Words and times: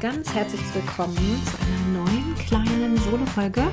ganz 0.00 0.32
herzlich 0.32 0.62
willkommen 0.74 1.16
zu 1.44 1.58
einer 1.58 2.04
neuen 2.04 2.34
kleinen 2.36 2.96
Solo-Folge 2.98 3.64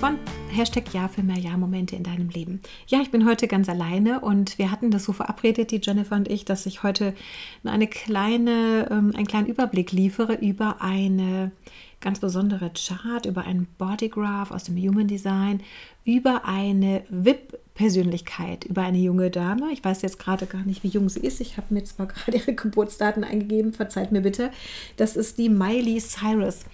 von 0.00 0.18
Hashtag 0.50 0.92
Ja 0.92 1.06
für 1.06 1.22
mehr 1.22 1.38
Ja-Momente 1.38 1.94
in 1.94 2.02
deinem 2.02 2.30
Leben. 2.30 2.60
Ja, 2.88 3.00
ich 3.00 3.12
bin 3.12 3.24
heute 3.24 3.46
ganz 3.46 3.68
alleine 3.68 4.18
und 4.18 4.58
wir 4.58 4.72
hatten 4.72 4.90
das 4.90 5.04
so 5.04 5.12
verabredet, 5.12 5.70
die 5.70 5.80
Jennifer 5.80 6.16
und 6.16 6.28
ich, 6.28 6.44
dass 6.44 6.66
ich 6.66 6.82
heute 6.82 7.14
eine 7.62 7.86
kleine, 7.86 8.88
ähm, 8.90 9.12
einen 9.14 9.28
kleinen 9.28 9.46
Überblick 9.46 9.92
liefere 9.92 10.34
über 10.34 10.82
eine 10.82 11.52
ganz 12.00 12.18
besondere 12.18 12.72
Chart, 12.74 13.26
über 13.26 13.44
einen 13.44 13.68
Bodygraph 13.78 14.50
aus 14.50 14.64
dem 14.64 14.76
Human 14.76 15.06
Design, 15.06 15.62
über 16.08 16.46
eine 16.46 17.02
VIP 17.10 17.58
Persönlichkeit 17.78 18.64
über 18.64 18.82
eine 18.82 18.98
junge 18.98 19.30
Dame. 19.30 19.70
Ich 19.72 19.84
weiß 19.84 20.02
jetzt 20.02 20.18
gerade 20.18 20.46
gar 20.46 20.64
nicht, 20.64 20.82
wie 20.82 20.88
jung 20.88 21.08
sie 21.08 21.20
ist. 21.20 21.40
Ich 21.40 21.56
habe 21.56 21.72
mir 21.72 21.84
zwar 21.84 22.06
gerade 22.06 22.36
ihre 22.36 22.52
Geburtsdaten 22.52 23.22
eingegeben, 23.22 23.72
verzeiht 23.72 24.10
mir 24.10 24.20
bitte. 24.20 24.50
Das 24.96 25.14
ist 25.14 25.38
die 25.38 25.48
Miley 25.48 26.00
Cyrus. 26.00 26.64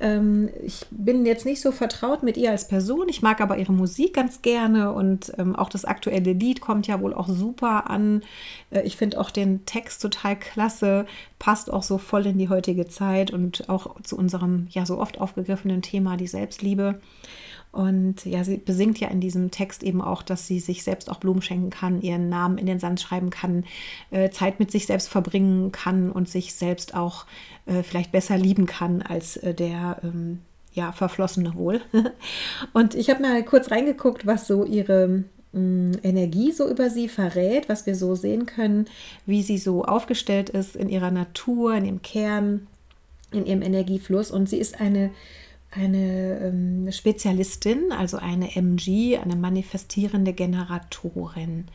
Ähm, 0.00 0.50
ich 0.62 0.84
bin 0.90 1.24
jetzt 1.24 1.46
nicht 1.46 1.62
so 1.62 1.72
vertraut 1.72 2.22
mit 2.22 2.36
ihr 2.36 2.50
als 2.50 2.68
Person. 2.68 3.08
Ich 3.08 3.22
mag 3.22 3.40
aber 3.40 3.56
ihre 3.56 3.72
Musik 3.72 4.12
ganz 4.12 4.42
gerne 4.42 4.92
und 4.92 5.32
ähm, 5.38 5.56
auch 5.56 5.70
das 5.70 5.86
aktuelle 5.86 6.34
Lied 6.34 6.60
kommt 6.60 6.86
ja 6.86 7.00
wohl 7.00 7.14
auch 7.14 7.28
super 7.28 7.88
an. 7.88 8.20
Äh, 8.70 8.82
ich 8.82 8.96
finde 8.96 9.18
auch 9.18 9.30
den 9.30 9.64
Text 9.64 10.02
total 10.02 10.38
klasse, 10.38 11.06
passt 11.38 11.72
auch 11.72 11.82
so 11.82 11.96
voll 11.96 12.26
in 12.26 12.36
die 12.36 12.50
heutige 12.50 12.86
Zeit 12.86 13.30
und 13.30 13.70
auch 13.70 13.98
zu 14.02 14.14
unserem 14.14 14.66
ja 14.72 14.84
so 14.84 14.98
oft 14.98 15.22
aufgegriffenen 15.22 15.80
Thema, 15.80 16.18
die 16.18 16.26
Selbstliebe. 16.26 17.00
Und 17.72 18.24
ja, 18.24 18.42
sie 18.42 18.56
besingt 18.56 18.98
ja 18.98 19.08
in 19.08 19.20
diesem 19.20 19.52
Text 19.52 19.84
eben 19.84 20.02
auch, 20.02 20.22
dass 20.22 20.46
sie 20.46 20.58
sich 20.58 20.82
selbst 20.82 21.08
auch 21.08 21.18
Blumen 21.18 21.40
schenken 21.40 21.70
kann, 21.70 22.02
ihren 22.02 22.28
Namen 22.28 22.58
in 22.58 22.66
den 22.66 22.80
Sand 22.80 23.00
schreiben 23.00 23.30
kann, 23.30 23.64
äh, 24.10 24.30
Zeit 24.30 24.58
mit 24.58 24.72
sich 24.72 24.86
selbst 24.86 25.08
verbringen 25.08 25.70
kann 25.70 26.10
und 26.10 26.28
sich 26.28 26.54
selbst 26.54 26.94
auch 26.94 27.26
äh, 27.66 27.82
vielleicht 27.84 28.10
besser 28.10 28.36
lieben 28.36 28.66
kann 28.66 29.02
als 29.02 29.36
äh, 29.36 29.54
der 29.54 30.00
ähm, 30.02 30.40
ja, 30.72 30.90
Verflossene 30.90 31.54
wohl. 31.54 31.80
und 32.72 32.96
ich 32.96 33.08
habe 33.08 33.22
mal 33.22 33.44
kurz 33.44 33.70
reingeguckt, 33.70 34.26
was 34.26 34.48
so 34.48 34.64
ihre 34.64 35.24
mm, 35.52 35.92
Energie 36.02 36.50
so 36.50 36.68
über 36.68 36.90
sie 36.90 37.08
verrät, 37.08 37.68
was 37.68 37.86
wir 37.86 37.94
so 37.94 38.16
sehen 38.16 38.46
können, 38.46 38.86
wie 39.26 39.42
sie 39.42 39.58
so 39.58 39.84
aufgestellt 39.84 40.50
ist 40.50 40.74
in 40.74 40.88
ihrer 40.88 41.12
Natur, 41.12 41.74
in 41.74 41.84
ihrem 41.84 42.02
Kern, 42.02 42.66
in 43.30 43.46
ihrem 43.46 43.62
Energiefluss. 43.62 44.32
Und 44.32 44.48
sie 44.48 44.58
ist 44.58 44.80
eine 44.80 45.10
eine 45.70 46.38
ähm, 46.40 46.90
Spezialistin, 46.90 47.92
also 47.92 48.16
eine 48.16 48.56
MG, 48.56 49.18
eine 49.18 49.36
manifestierende 49.36 50.32
Generatorin. 50.32 51.66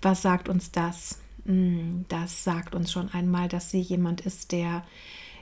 Was 0.00 0.22
sagt 0.22 0.48
uns 0.48 0.72
das? 0.72 1.20
Hm, 1.44 2.06
das 2.08 2.44
sagt 2.44 2.74
uns 2.74 2.92
schon 2.92 3.12
einmal, 3.12 3.48
dass 3.48 3.70
sie 3.70 3.80
jemand 3.80 4.22
ist, 4.22 4.52
der 4.52 4.84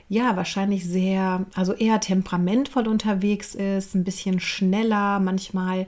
ja 0.09 0.35
wahrscheinlich 0.35 0.85
sehr, 0.85 1.45
also 1.55 1.73
eher 1.73 1.99
temperamentvoll 1.99 2.87
unterwegs 2.87 3.55
ist, 3.55 3.95
ein 3.95 4.03
bisschen 4.03 4.39
schneller, 4.39 5.19
manchmal 5.19 5.87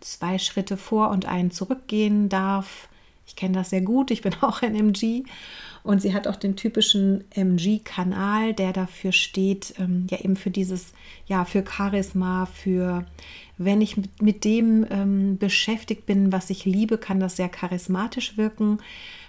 zwei 0.00 0.38
Schritte 0.38 0.76
vor 0.76 1.10
und 1.10 1.26
einen 1.26 1.50
zurückgehen 1.50 2.28
darf. 2.28 2.88
Ich 3.26 3.34
kenne 3.34 3.54
das 3.54 3.70
sehr 3.70 3.80
gut, 3.80 4.10
ich 4.10 4.22
bin 4.22 4.34
auch 4.42 4.62
ein 4.62 4.74
MG 4.74 5.24
und 5.86 6.02
sie 6.02 6.12
hat 6.12 6.26
auch 6.26 6.34
den 6.34 6.56
typischen 6.56 7.24
MG-Kanal, 7.30 8.54
der 8.54 8.72
dafür 8.72 9.12
steht, 9.12 9.74
ähm, 9.78 10.08
ja 10.10 10.18
eben 10.18 10.34
für 10.34 10.50
dieses, 10.50 10.92
ja, 11.26 11.44
für 11.44 11.64
Charisma, 11.64 12.46
für 12.46 13.06
wenn 13.56 13.80
ich 13.80 13.96
mit, 13.96 14.20
mit 14.20 14.44
dem 14.44 14.84
ähm, 14.90 15.38
beschäftigt 15.38 16.04
bin, 16.04 16.32
was 16.32 16.50
ich 16.50 16.64
liebe, 16.64 16.98
kann 16.98 17.20
das 17.20 17.36
sehr 17.36 17.48
charismatisch 17.48 18.36
wirken. 18.36 18.78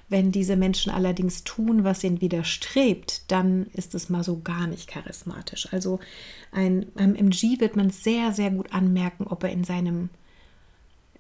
Wenn 0.10 0.32
diese 0.32 0.56
Menschen 0.56 0.92
allerdings 0.92 1.44
tun, 1.44 1.84
was 1.84 2.04
ihnen 2.04 2.22
widerstrebt, 2.22 3.30
dann 3.32 3.68
ist 3.74 3.94
es 3.94 4.10
mal 4.10 4.24
so 4.24 4.40
gar 4.40 4.66
nicht 4.66 4.88
charismatisch. 4.88 5.72
Also 5.72 6.00
ein, 6.52 6.88
einem 6.96 7.14
MG 7.16 7.60
wird 7.60 7.76
man 7.76 7.92
sehr, 7.92 8.34
sehr 8.34 8.50
gut 8.50 8.74
anmerken, 8.74 9.28
ob 9.28 9.44
er 9.44 9.52
in 9.52 9.64
seinem 9.64 10.10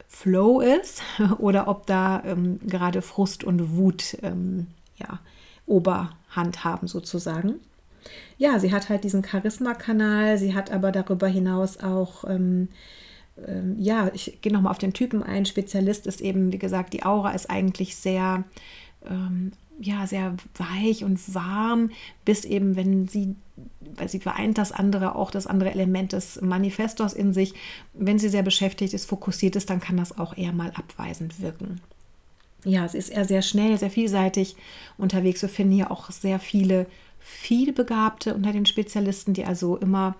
Flow 0.07 0.61
ist 0.61 1.03
oder 1.37 1.67
ob 1.67 1.85
da 1.85 2.23
ähm, 2.25 2.59
gerade 2.65 3.03
Frust 3.03 3.43
und 3.43 3.75
Wut 3.77 4.17
ähm, 4.23 4.65
ja, 4.97 5.19
Oberhand 5.67 6.63
haben 6.63 6.87
sozusagen. 6.87 7.59
Ja, 8.37 8.59
sie 8.59 8.71
hat 8.71 8.89
halt 8.89 9.03
diesen 9.03 9.23
Charisma-Kanal, 9.23 10.37
sie 10.37 10.55
hat 10.55 10.71
aber 10.71 10.91
darüber 10.91 11.27
hinaus 11.27 11.79
auch, 11.79 12.23
ähm, 12.23 12.69
ähm, 13.45 13.75
ja, 13.77 14.09
ich 14.13 14.39
gehe 14.41 14.51
nochmal 14.51 14.71
auf 14.71 14.77
den 14.77 14.93
Typen 14.93 15.23
ein. 15.23 15.45
Spezialist 15.45 16.07
ist 16.07 16.21
eben, 16.21 16.51
wie 16.51 16.59
gesagt, 16.59 16.93
die 16.93 17.03
Aura 17.03 17.31
ist 17.31 17.49
eigentlich 17.49 17.95
sehr, 17.95 18.43
ähm, 19.05 19.51
ja, 19.79 20.07
sehr 20.07 20.35
weich 20.55 21.03
und 21.03 21.33
warm, 21.35 21.91
bis 22.25 22.45
eben, 22.45 22.75
wenn 22.75 23.07
sie, 23.07 23.35
weil 23.95 24.09
sie 24.09 24.19
vereint 24.19 24.57
das 24.57 24.71
andere, 24.71 25.15
auch 25.15 25.29
das 25.29 25.45
andere 25.45 25.71
Element 25.71 26.13
des 26.13 26.41
Manifestors 26.41 27.13
in 27.13 27.33
sich. 27.33 27.53
Wenn 27.93 28.19
sie 28.19 28.29
sehr 28.29 28.43
beschäftigt 28.43 28.93
ist, 28.93 29.05
fokussiert 29.05 29.55
ist, 29.55 29.69
dann 29.69 29.81
kann 29.81 29.97
das 29.97 30.17
auch 30.17 30.37
eher 30.37 30.53
mal 30.53 30.71
abweisend 30.75 31.41
wirken 31.41 31.81
ja, 32.63 32.87
sie 32.87 32.97
ist 32.97 33.09
eher 33.09 33.25
sehr 33.25 33.41
schnell, 33.41 33.77
sehr 33.77 33.89
vielseitig 33.89 34.55
unterwegs. 34.97 35.41
Wir 35.41 35.49
finden 35.49 35.73
hier 35.73 35.91
auch 35.91 36.11
sehr 36.11 36.39
viele 36.39 36.87
vielbegabte 37.19 38.33
unter 38.33 38.51
den 38.53 38.65
Spezialisten, 38.65 39.33
die 39.33 39.45
also 39.45 39.77
immer, 39.77 40.15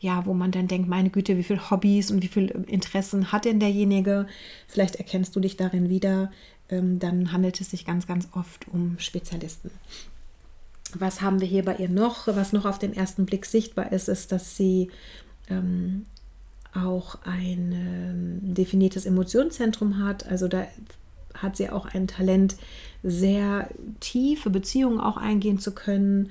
ja, 0.00 0.26
wo 0.26 0.34
man 0.34 0.50
dann 0.50 0.68
denkt, 0.68 0.88
meine 0.88 1.10
Güte, 1.10 1.36
wie 1.36 1.42
viele 1.42 1.70
Hobbys 1.70 2.10
und 2.10 2.22
wie 2.22 2.28
viele 2.28 2.52
Interessen 2.66 3.32
hat 3.32 3.44
denn 3.44 3.60
derjenige? 3.60 4.26
Vielleicht 4.68 4.96
erkennst 4.96 5.34
du 5.34 5.40
dich 5.40 5.56
darin 5.56 5.88
wieder. 5.88 6.30
Ähm, 6.68 6.98
dann 6.98 7.32
handelt 7.32 7.60
es 7.60 7.70
sich 7.70 7.84
ganz, 7.84 8.06
ganz 8.06 8.28
oft 8.32 8.68
um 8.68 8.98
Spezialisten. 8.98 9.70
Was 10.94 11.20
haben 11.22 11.40
wir 11.40 11.48
hier 11.48 11.64
bei 11.64 11.76
ihr 11.76 11.88
noch? 11.88 12.26
Was 12.26 12.52
noch 12.52 12.66
auf 12.66 12.78
den 12.78 12.94
ersten 12.94 13.26
Blick 13.26 13.46
sichtbar 13.46 13.92
ist, 13.92 14.08
ist, 14.08 14.30
dass 14.30 14.56
sie 14.56 14.90
ähm, 15.48 16.04
auch 16.74 17.18
ein 17.24 17.72
ähm, 17.72 18.54
definiertes 18.54 19.06
Emotionszentrum 19.06 19.98
hat. 20.04 20.26
Also 20.26 20.48
da 20.48 20.66
hat 21.42 21.56
sie 21.56 21.70
auch 21.70 21.86
ein 21.86 22.06
Talent, 22.06 22.56
sehr 23.02 23.68
tiefe 24.00 24.50
Beziehungen 24.50 25.00
auch 25.00 25.16
eingehen 25.16 25.58
zu 25.58 25.72
können, 25.72 26.30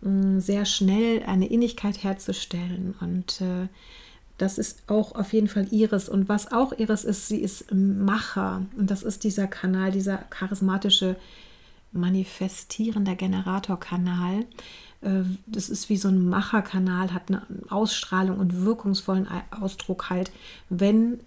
mm, 0.00 0.38
sehr 0.38 0.64
schnell 0.64 1.22
eine 1.24 1.46
Innigkeit 1.46 2.02
herzustellen. 2.02 2.94
Und 3.00 3.40
äh, 3.40 3.68
das 4.38 4.58
ist 4.58 4.82
auch 4.86 5.14
auf 5.14 5.32
jeden 5.32 5.48
Fall 5.48 5.68
ihres. 5.70 6.08
Und 6.08 6.28
was 6.28 6.52
auch 6.52 6.72
ihres 6.72 7.04
ist, 7.04 7.28
sie 7.28 7.40
ist 7.40 7.72
Macher. 7.72 8.62
Und 8.76 8.90
das 8.90 9.02
ist 9.02 9.24
dieser 9.24 9.46
Kanal, 9.46 9.92
dieser 9.92 10.18
charismatische, 10.18 11.16
manifestierender 11.92 13.14
Generatorkanal. 13.14 14.44
Äh, 15.00 15.22
das 15.46 15.68
ist 15.68 15.88
wie 15.88 15.96
so 15.96 16.08
ein 16.08 16.28
Macherkanal, 16.28 17.12
hat 17.12 17.28
eine 17.28 17.42
Ausstrahlung 17.70 18.38
und 18.38 18.64
wirkungsvollen 18.64 19.28
Ausdruck 19.50 20.10
halt, 20.10 20.30
wenn 20.68 21.20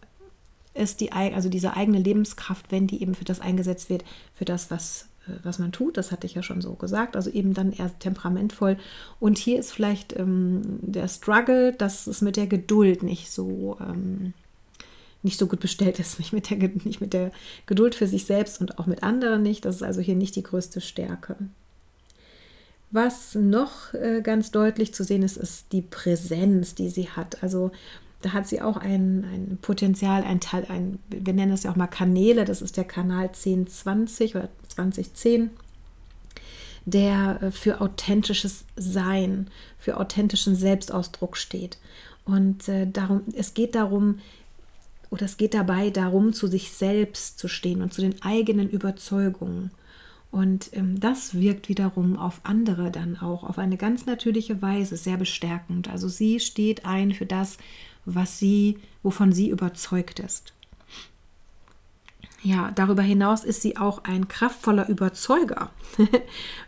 ist 0.80 1.02
die, 1.02 1.12
also 1.12 1.50
diese 1.50 1.76
eigene 1.76 2.00
Lebenskraft, 2.00 2.72
wenn 2.72 2.88
die 2.88 3.02
eben 3.02 3.16
für 3.16 3.26
das 3.26 3.40
eingesetzt 3.40 3.90
wird, 3.90 4.04
für 4.34 4.46
das, 4.46 4.72
was, 4.72 5.08
äh, 5.28 5.32
was 5.44 5.60
man 5.60 5.72
tut, 5.72 5.98
das 5.98 6.12
hatte 6.12 6.28
ich 6.28 6.36
ja 6.36 6.44
schon 6.44 6.62
so 6.62 6.74
gesagt, 6.74 7.16
also 7.16 7.30
eben 7.30 7.54
dann 7.54 7.72
eher 7.72 7.98
temperamentvoll. 8.00 8.78
Und 9.20 9.38
hier 9.38 9.60
ist 9.60 9.72
vielleicht 9.72 10.18
ähm, 10.18 10.62
der 10.82 11.08
Struggle, 11.08 11.74
dass 11.74 12.08
es 12.08 12.22
mit 12.22 12.38
der 12.38 12.48
Geduld 12.48 13.04
nicht 13.04 13.32
so, 13.32 13.78
ähm, 13.80 14.34
nicht 15.22 15.38
so 15.38 15.48
gut 15.48 15.60
bestellt 15.60 16.00
ist, 16.00 16.20
nicht 16.20 16.34
mit, 16.34 16.50
der, 16.50 16.58
nicht 16.58 17.02
mit 17.02 17.14
der 17.14 17.32
Geduld 17.66 17.96
für 17.96 18.08
sich 18.08 18.26
selbst 18.26 18.62
und 18.62 18.80
auch 18.80 18.86
mit 18.86 19.04
anderen 19.04 19.44
nicht. 19.44 19.66
Das 19.66 19.78
ist 19.78 19.84
also 19.84 20.02
hier 20.02 20.16
nicht 20.16 20.36
die 20.36 20.44
größte 20.44 20.82
Stärke. 20.82 21.36
Was 22.92 23.36
noch 23.36 23.94
äh, 23.94 24.22
ganz 24.22 24.50
deutlich 24.50 24.96
zu 24.96 25.04
sehen 25.04 25.22
ist, 25.22 25.38
ist 25.38 25.72
die 25.74 25.84
Präsenz, 25.84 26.74
die 26.74 26.90
sie 26.90 27.10
hat. 27.10 27.44
Also 27.44 27.72
da 28.22 28.34
hat 28.34 28.48
sie 28.48 28.62
auch 28.62 28.78
ein, 28.78 29.24
ein 29.24 29.58
Potenzial, 29.62 30.24
ein 30.24 30.42
Teil, 30.42 30.66
ein, 30.70 31.00
wir 31.10 31.34
nennen 31.34 31.52
das 31.52 31.64
ja 31.64 31.72
auch 31.72 31.76
mal 31.76 31.88
Kanäle, 31.88 32.46
das 32.46 32.62
ist 32.62 32.76
der 32.76 32.84
Kanal 32.84 33.28
1020 33.28 34.36
oder 34.36 34.50
2010, 34.68 35.52
der 36.86 37.42
äh, 37.42 37.52
für 37.52 37.82
authentisches 37.82 38.66
Sein, 38.76 39.48
für 39.78 39.98
authentischen 39.98 40.56
Selbstausdruck 40.56 41.38
steht. 41.38 41.78
Und 42.26 42.68
äh, 42.68 42.88
darum, 42.88 43.22
es 43.36 43.54
geht 43.54 43.76
darum, 43.76 44.20
oder 45.10 45.26
es 45.26 45.38
geht 45.38 45.54
dabei 45.54 45.90
darum, 45.90 46.34
zu 46.34 46.48
sich 46.48 46.72
selbst 46.72 47.40
zu 47.40 47.48
stehen 47.48 47.82
und 47.82 47.94
zu 47.94 48.02
den 48.02 48.22
eigenen 48.22 48.70
Überzeugungen. 48.70 49.72
Und 50.32 50.70
ähm, 50.74 51.00
das 51.00 51.34
wirkt 51.34 51.70
wiederum 51.70 52.18
auf 52.18 52.42
andere 52.44 52.92
dann 52.92 53.18
auch 53.18 53.44
auf 53.44 53.58
eine 53.58 53.78
ganz 53.78 54.06
natürliche 54.06 54.62
Weise 54.62 54.96
sehr 54.96 55.18
bestärkend. 55.18 55.90
Also 55.90 56.08
sie 56.08 56.40
steht 56.40 56.86
ein 56.86 57.14
für 57.14 57.26
das, 57.26 57.58
was 58.06 58.40
sie, 58.40 58.80
wovon 59.04 59.32
sie 59.32 59.50
überzeugt 59.50 60.20
ist. 60.20 60.54
Ja, 62.42 62.72
darüber 62.74 63.02
hinaus 63.02 63.44
ist 63.44 63.62
sie 63.62 63.76
auch 63.76 64.06
ein 64.06 64.30
kraftvoller 64.30 64.88
Überzeuger 64.88 65.72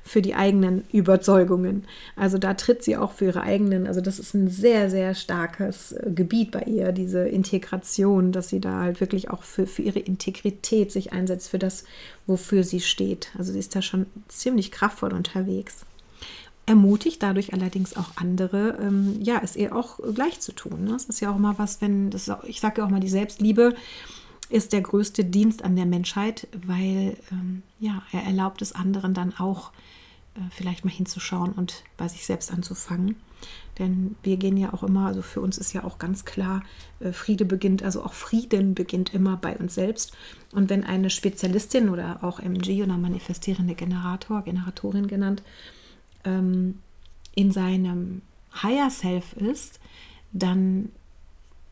für 0.04 0.22
die 0.22 0.36
eigenen 0.36 0.84
Überzeugungen. 0.92 1.86
Also 2.18 2.38
da 2.38 2.56
tritt 2.56 2.84
sie 2.84 2.98
auch 2.98 3.14
für 3.14 3.26
ihre 3.26 3.42
eigenen, 3.42 3.88
also 3.88 4.02
das 4.02 4.20
ist 4.20 4.34
ein 4.34 4.50
sehr, 4.50 4.90
sehr 4.90 5.16
starkes 5.16 5.94
äh, 5.94 6.12
Gebiet 6.14 6.52
bei 6.52 6.64
ihr, 6.64 6.92
diese 6.92 7.26
Integration, 7.26 8.34
dass 8.34 8.50
sie 8.50 8.60
da 8.60 8.82
halt 8.82 9.00
wirklich 9.00 9.30
auch 9.30 9.44
für, 9.44 9.66
für 9.66 9.82
ihre 9.82 10.00
Integrität 10.00 10.92
sich 10.92 11.14
einsetzt, 11.14 11.50
für 11.50 11.60
das, 11.60 11.86
wofür 12.28 12.66
sie 12.66 12.82
steht. 12.82 13.30
Also 13.38 13.54
sie 13.54 13.60
ist 13.60 13.74
da 13.74 13.82
schon 13.82 14.08
ziemlich 14.28 14.72
kraftvoll 14.74 15.14
unterwegs. 15.14 15.86
Ermutigt 16.72 17.22
dadurch 17.22 17.54
allerdings 17.54 17.98
auch 17.98 18.12
andere, 18.16 18.78
ähm, 18.82 19.18
ja, 19.22 19.42
es 19.44 19.58
ihr 19.58 19.76
auch 19.76 20.00
gleich 20.16 20.40
zu 20.40 20.54
tun. 20.54 20.86
Ne? 20.86 20.94
Das 20.94 21.04
ist 21.04 21.20
ja 21.20 21.30
auch 21.30 21.38
mal 21.38 21.58
was, 21.58 21.82
wenn, 21.82 22.10
das 22.10 22.30
auch, 22.30 22.46
ich 22.46 22.62
sage 22.62 22.80
ja 22.80 22.88
auch 22.88 22.90
mal, 22.90 23.02
die 23.02 23.10
Selbstliebe 23.10 23.76
ist 24.48 24.72
der 24.72 24.80
größte 24.80 25.26
Dienst 25.26 25.66
an 25.66 25.76
der 25.76 25.86
Menschheit, 25.86 26.48
weil 26.66 27.18
ähm, 27.30 27.64
ja, 27.82 28.04
er 28.14 28.24
erlaubt 28.24 28.62
es 28.62 28.72
anderen 28.72 29.14
dann 29.14 29.34
auch 29.38 29.72
äh, 30.36 30.40
vielleicht 30.50 30.86
mal 30.86 30.92
hinzuschauen 30.92 31.52
und 31.52 31.84
bei 31.98 32.08
sich 32.08 32.26
selbst 32.26 32.54
anzufangen. 32.54 33.18
Denn 33.78 34.16
wir 34.24 34.38
gehen 34.38 34.56
ja 34.56 34.72
auch 34.72 34.84
immer, 34.84 35.08
also 35.08 35.22
für 35.22 35.42
uns 35.42 35.58
ist 35.58 35.74
ja 35.74 35.84
auch 35.84 36.00
ganz 36.00 36.24
klar, 36.24 36.64
äh, 37.02 37.12
Friede 37.12 37.44
beginnt, 37.44 37.84
also 37.84 38.02
auch 38.02 38.14
Frieden 38.14 38.76
beginnt 38.76 39.14
immer 39.14 39.36
bei 39.36 39.58
uns 39.58 39.76
selbst. 39.76 40.16
Und 40.54 40.70
wenn 40.70 40.86
eine 40.86 41.10
Spezialistin 41.10 41.90
oder 41.90 42.24
auch 42.24 42.40
MG 42.40 42.82
oder 42.82 42.98
manifestierende 42.98 43.76
Generator, 43.76 44.44
Generatorin 44.44 45.08
genannt, 45.08 45.44
ähm, 46.26 46.80
in 47.36 47.52
seinem 47.52 48.22
Higher 48.62 48.90
Self 48.90 49.34
ist, 49.34 49.80
dann 50.34 50.90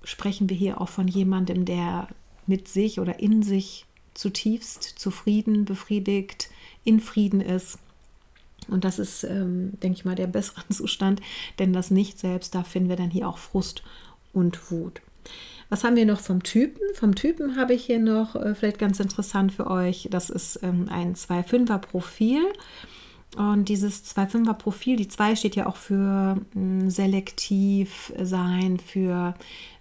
sprechen 0.04 0.50
wir 0.50 0.58
hier 0.58 0.82
auch 0.82 0.90
von 0.90 1.08
jemandem, 1.08 1.66
der 1.66 2.08
mit 2.48 2.68
sich 2.68 3.00
oder 3.00 3.20
in 3.20 3.44
sich 3.44 3.86
zutiefst 4.14 4.84
zufrieden, 4.84 5.66
befriedigt, 5.66 6.50
in 6.84 7.00
Frieden 7.00 7.42
ist. 7.42 7.80
Und 8.68 8.84
das 8.84 9.00
ist, 9.00 9.24
ähm, 9.24 9.74
denke 9.82 9.98
ich 9.98 10.06
mal, 10.06 10.16
der 10.16 10.28
bessere 10.28 10.68
Zustand, 10.70 11.22
denn 11.58 11.74
das 11.74 11.92
Nicht-Selbst, 11.92 12.54
da 12.56 12.64
finden 12.64 12.90
wir 12.90 12.96
dann 12.96 13.12
hier 13.12 13.28
auch 13.28 13.38
Frust 13.38 13.84
und 14.34 14.72
Wut. 14.72 15.02
Was 15.70 15.84
haben 15.84 15.96
wir 15.96 16.06
noch 16.06 16.20
vom 16.20 16.42
Typen? 16.42 16.82
Vom 16.96 17.14
Typen 17.14 17.56
habe 17.56 17.76
ich 17.76 17.86
hier 17.86 18.00
noch 18.00 18.36
äh, 18.36 18.56
vielleicht 18.56 18.80
ganz 18.80 19.00
interessant 19.00 19.54
für 19.54 19.68
euch. 19.68 20.08
Das 20.10 20.30
ist 20.32 20.60
ähm, 20.64 20.88
ein 20.90 21.14
2-5er-Profil. 21.16 22.42
Und 23.38 23.70
dieses 23.70 24.04
2-5er-Profil, 24.06 24.96
die 24.96 25.08
2 25.08 25.36
steht 25.36 25.56
ja 25.56 25.68
auch 25.68 25.76
für 25.76 26.38
hm, 26.54 26.90
selektiv 26.90 28.12
sein, 28.20 28.80
für 28.80 29.36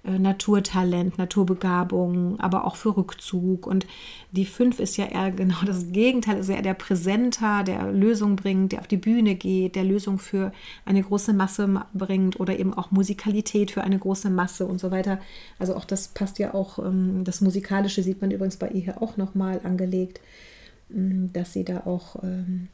äh, 0.04 0.18
Naturtalent, 0.18 1.16
Naturbegabung, 1.16 2.38
aber 2.40 2.66
auch 2.66 2.76
für 2.76 2.94
Rückzug. 2.94 3.66
Und 3.66 3.86
die 4.32 4.44
5 4.44 4.80
ist 4.80 4.98
ja 4.98 5.06
eher 5.06 5.30
genau 5.32 5.56
das 5.64 5.92
Gegenteil, 5.92 6.36
ist 6.36 6.50
ja 6.50 6.60
der 6.60 6.74
Präsenter, 6.74 7.64
der 7.64 7.90
Lösung 7.90 8.36
bringt, 8.36 8.72
der 8.72 8.80
auf 8.80 8.86
die 8.86 8.98
Bühne 8.98 9.34
geht, 9.34 9.76
der 9.76 9.84
Lösung 9.84 10.18
für 10.18 10.52
eine 10.84 11.02
große 11.02 11.32
Masse 11.32 11.86
bringt 11.94 12.38
oder 12.38 12.58
eben 12.58 12.74
auch 12.74 12.90
Musikalität 12.90 13.70
für 13.70 13.82
eine 13.82 13.98
große 13.98 14.28
Masse 14.28 14.66
und 14.66 14.78
so 14.78 14.90
weiter. 14.90 15.20
Also 15.58 15.74
auch 15.74 15.86
das 15.86 16.08
passt 16.08 16.38
ja 16.38 16.52
auch, 16.52 16.78
ähm, 16.80 17.24
das 17.24 17.40
Musikalische 17.40 18.02
sieht 18.02 18.20
man 18.20 18.30
übrigens 18.30 18.58
bei 18.58 18.68
ihr 18.68 18.82
hier 18.82 19.02
auch 19.02 19.16
nochmal 19.16 19.62
angelegt, 19.64 20.20
hm, 20.90 21.32
dass 21.32 21.54
sie 21.54 21.64
da 21.64 21.84
auch 21.86 22.22
ähm, 22.22 22.68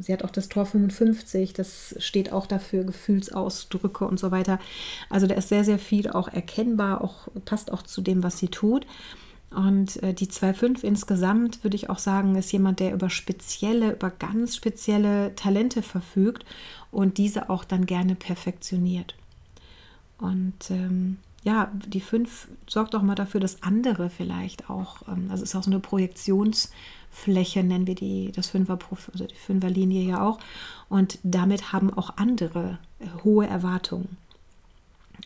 sie 0.00 0.12
hat 0.12 0.24
auch 0.24 0.30
das 0.30 0.48
Tor 0.48 0.66
55, 0.66 1.52
das 1.52 1.94
steht 1.98 2.32
auch 2.32 2.46
dafür, 2.46 2.84
Gefühlsausdrücke 2.84 4.04
und 4.06 4.18
so 4.18 4.30
weiter. 4.30 4.58
Also 5.10 5.26
da 5.26 5.34
ist 5.34 5.48
sehr, 5.48 5.64
sehr 5.64 5.78
viel 5.78 6.10
auch 6.10 6.28
erkennbar, 6.28 7.02
auch, 7.02 7.28
passt 7.44 7.72
auch 7.72 7.82
zu 7.82 8.00
dem, 8.00 8.22
was 8.22 8.38
sie 8.38 8.48
tut. 8.48 8.86
Und 9.50 10.02
äh, 10.02 10.14
die 10.14 10.28
2.5 10.28 10.82
insgesamt, 10.82 11.62
würde 11.62 11.76
ich 11.76 11.90
auch 11.90 11.98
sagen, 11.98 12.36
ist 12.36 12.52
jemand, 12.52 12.80
der 12.80 12.94
über 12.94 13.10
spezielle, 13.10 13.92
über 13.92 14.10
ganz 14.10 14.56
spezielle 14.56 15.34
Talente 15.34 15.82
verfügt 15.82 16.44
und 16.90 17.18
diese 17.18 17.50
auch 17.50 17.64
dann 17.64 17.84
gerne 17.84 18.14
perfektioniert. 18.14 19.14
Und 20.18 20.70
ähm, 20.70 21.18
ja, 21.42 21.70
die 21.74 22.00
5 22.00 22.48
sorgt 22.68 22.94
auch 22.94 23.02
mal 23.02 23.16
dafür, 23.16 23.40
dass 23.40 23.62
andere 23.62 24.08
vielleicht 24.08 24.70
auch, 24.70 25.02
ähm, 25.08 25.26
also 25.30 25.42
ist 25.42 25.54
auch 25.54 25.64
so 25.64 25.70
eine 25.70 25.80
Projektions- 25.80 26.70
Fläche, 27.12 27.62
nennen 27.62 27.86
wir 27.86 27.94
die, 27.94 28.32
das 28.32 28.48
Fünfer, 28.48 28.78
also 29.12 29.26
die 29.26 29.34
Fünferlinie 29.34 30.02
ja 30.02 30.26
auch. 30.26 30.38
Und 30.88 31.18
damit 31.22 31.72
haben 31.72 31.92
auch 31.92 32.16
andere 32.16 32.78
äh, 32.98 33.06
hohe 33.22 33.46
Erwartungen. 33.46 34.16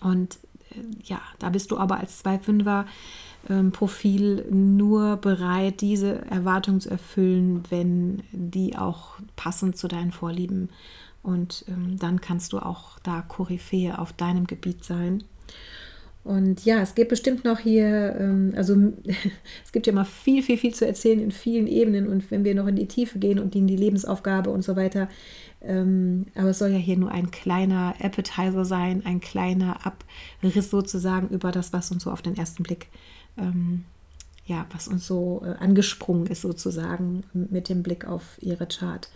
Und 0.00 0.36
äh, 0.70 0.80
ja, 1.04 1.20
da 1.38 1.48
bist 1.48 1.70
du 1.70 1.78
aber 1.78 1.98
als 1.98 2.18
Zwei-Fünfer 2.18 2.86
ähm, 3.48 3.72
nur 4.50 5.16
bereit, 5.16 5.80
diese 5.80 6.26
Erwartungen 6.26 6.80
zu 6.80 6.90
erfüllen, 6.90 7.62
wenn 7.70 8.22
die 8.32 8.76
auch 8.76 9.12
passend 9.36 9.78
zu 9.78 9.86
deinen 9.88 10.12
Vorlieben 10.12 10.68
und 11.26 11.64
ähm, 11.68 11.98
dann 11.98 12.20
kannst 12.20 12.52
du 12.52 12.60
auch 12.60 13.00
da 13.00 13.20
Koryphäe 13.20 13.98
auf 13.98 14.12
deinem 14.12 14.46
Gebiet 14.46 14.84
sein. 14.84 15.24
Und 16.26 16.64
ja, 16.64 16.80
es 16.80 16.96
gibt 16.96 17.10
bestimmt 17.10 17.44
noch 17.44 17.60
hier, 17.60 18.16
ähm, 18.18 18.52
also 18.56 18.74
es 19.64 19.70
gibt 19.70 19.86
ja 19.86 19.92
mal 19.92 20.04
viel, 20.04 20.42
viel, 20.42 20.58
viel 20.58 20.74
zu 20.74 20.84
erzählen 20.84 21.20
in 21.20 21.30
vielen 21.30 21.68
Ebenen 21.68 22.08
und 22.08 22.32
wenn 22.32 22.42
wir 22.42 22.56
noch 22.56 22.66
in 22.66 22.74
die 22.74 22.88
Tiefe 22.88 23.20
gehen 23.20 23.38
und 23.38 23.54
in 23.54 23.68
die 23.68 23.76
Lebensaufgabe 23.76 24.50
und 24.50 24.62
so 24.62 24.74
weiter. 24.74 25.08
Ähm, 25.62 26.26
aber 26.34 26.48
es 26.50 26.58
soll 26.58 26.70
ja 26.70 26.78
hier 26.78 26.96
nur 26.96 27.12
ein 27.12 27.30
kleiner 27.30 27.94
Appetizer 28.00 28.64
sein, 28.64 29.02
ein 29.06 29.20
kleiner 29.20 29.78
Abriss 29.86 30.68
sozusagen 30.68 31.28
über 31.28 31.52
das, 31.52 31.72
was 31.72 31.92
uns 31.92 32.02
so 32.02 32.10
auf 32.10 32.22
den 32.22 32.36
ersten 32.36 32.64
Blick, 32.64 32.88
ähm, 33.38 33.84
ja, 34.46 34.66
was 34.72 34.88
uns 34.88 35.06
so 35.06 35.44
äh, 35.44 35.62
angesprungen 35.62 36.26
ist 36.26 36.42
sozusagen 36.42 37.22
mit 37.34 37.68
dem 37.68 37.84
Blick 37.84 38.04
auf 38.04 38.36
ihre 38.40 38.66
Chart. 38.66 39.08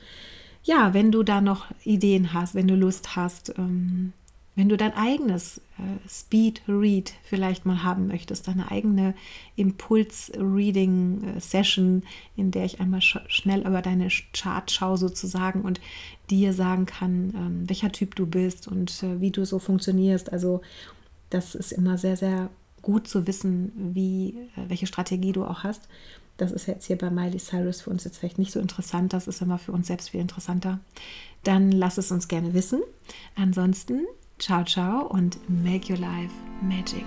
Ja, 0.62 0.94
wenn 0.94 1.10
du 1.10 1.24
da 1.24 1.40
noch 1.40 1.66
Ideen 1.82 2.34
hast, 2.34 2.54
wenn 2.54 2.68
du 2.68 2.76
Lust 2.76 3.16
hast, 3.16 3.52
wenn 4.56 4.68
du 4.68 4.76
dein 4.76 4.94
eigenes 4.94 5.58
äh, 5.78 6.08
Speed 6.08 6.62
Read 6.68 7.12
vielleicht 7.22 7.66
mal 7.66 7.82
haben 7.82 8.08
möchtest, 8.08 8.48
deine 8.48 8.70
eigene 8.70 9.14
Impuls 9.56 10.32
Reading 10.36 11.38
äh, 11.38 12.00
in 12.36 12.50
der 12.50 12.64
ich 12.64 12.80
einmal 12.80 13.00
sch 13.00 13.18
schnell 13.28 13.66
über 13.66 13.80
deine 13.80 14.08
Chart 14.32 14.70
schaue 14.70 14.98
sozusagen 14.98 15.62
und 15.62 15.80
dir 16.30 16.52
sagen 16.52 16.86
kann, 16.86 17.32
ähm, 17.34 17.68
welcher 17.68 17.92
Typ 17.92 18.16
du 18.16 18.26
bist 18.26 18.68
und 18.68 19.02
äh, 19.02 19.20
wie 19.20 19.30
du 19.30 19.46
so 19.46 19.58
funktionierst. 19.58 20.32
Also 20.32 20.62
das 21.30 21.54
ist 21.54 21.72
immer 21.72 21.96
sehr, 21.96 22.16
sehr 22.16 22.50
gut 22.82 23.06
zu 23.06 23.26
wissen, 23.26 23.72
wie, 23.94 24.34
welche 24.56 24.86
Strategie 24.86 25.32
du 25.32 25.44
auch 25.44 25.64
hast. 25.64 25.86
Das 26.38 26.50
ist 26.50 26.66
jetzt 26.66 26.86
hier 26.86 26.96
bei 26.96 27.10
Miley 27.10 27.38
Cyrus 27.38 27.82
für 27.82 27.90
uns 27.90 28.04
jetzt 28.04 28.16
vielleicht 28.16 28.38
nicht 28.38 28.52
so 28.52 28.60
interessant. 28.60 29.12
Das 29.12 29.28
ist 29.28 29.42
immer 29.42 29.58
für 29.58 29.72
uns 29.72 29.88
selbst 29.88 30.10
viel 30.10 30.20
interessanter. 30.20 30.80
Dann 31.44 31.70
lass 31.70 31.98
es 31.98 32.10
uns 32.10 32.28
gerne 32.28 32.54
wissen. 32.54 32.80
Ansonsten 33.36 34.06
Ciao, 34.40 34.64
ciao 34.64 35.06
und 35.08 35.36
make 35.50 35.90
your 35.90 35.98
life 35.98 36.32
magic. 36.62 37.04